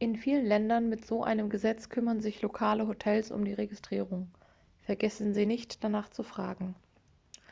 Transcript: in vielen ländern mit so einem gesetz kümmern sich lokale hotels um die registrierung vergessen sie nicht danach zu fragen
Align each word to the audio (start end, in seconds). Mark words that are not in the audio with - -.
in 0.00 0.16
vielen 0.16 0.44
ländern 0.44 0.88
mit 0.88 1.06
so 1.06 1.22
einem 1.22 1.48
gesetz 1.48 1.88
kümmern 1.88 2.20
sich 2.20 2.42
lokale 2.42 2.88
hotels 2.88 3.30
um 3.30 3.44
die 3.44 3.52
registrierung 3.52 4.28
vergessen 4.82 5.34
sie 5.34 5.46
nicht 5.46 5.84
danach 5.84 6.10
zu 6.10 6.24
fragen 6.24 6.74